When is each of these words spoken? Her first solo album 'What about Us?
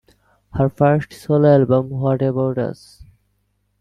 Her 0.55 0.67
first 0.67 1.13
solo 1.13 1.47
album 1.53 1.91
'What 1.91 2.23
about 2.23 2.57
Us? 2.57 3.03